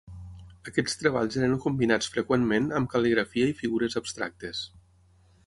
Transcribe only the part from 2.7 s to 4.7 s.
amb cal·ligrafia i figures abstractes.